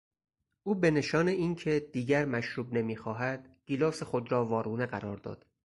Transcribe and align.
او 0.63 0.75
به 0.75 0.91
نشان 0.91 1.27
اینکه 1.27 1.79
دیگر 1.79 2.25
مشروب 2.25 2.73
نمیخواهد 2.73 3.49
گیلاس 3.65 4.03
خود 4.03 4.31
را 4.31 4.45
وارونه 4.45 4.85
قرار 4.85 5.17
داد. 5.17 5.45